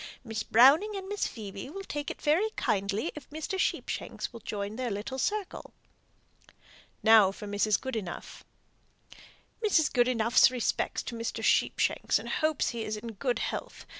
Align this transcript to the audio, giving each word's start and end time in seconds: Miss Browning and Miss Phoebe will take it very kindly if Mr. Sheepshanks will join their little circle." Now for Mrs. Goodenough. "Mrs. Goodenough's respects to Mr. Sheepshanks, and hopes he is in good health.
Miss 0.23 0.41
Browning 0.41 0.95
and 0.95 1.07
Miss 1.07 1.27
Phoebe 1.27 1.69
will 1.69 1.83
take 1.83 2.09
it 2.09 2.19
very 2.19 2.49
kindly 2.55 3.11
if 3.13 3.29
Mr. 3.29 3.59
Sheepshanks 3.59 4.33
will 4.33 4.39
join 4.39 4.75
their 4.75 4.89
little 4.89 5.19
circle." 5.19 5.73
Now 7.03 7.31
for 7.31 7.45
Mrs. 7.45 7.79
Goodenough. 7.79 8.43
"Mrs. 9.63 9.93
Goodenough's 9.93 10.49
respects 10.49 11.03
to 11.03 11.15
Mr. 11.15 11.43
Sheepshanks, 11.43 12.17
and 12.17 12.29
hopes 12.29 12.69
he 12.69 12.83
is 12.83 12.97
in 12.97 13.11
good 13.13 13.37
health. 13.37 13.85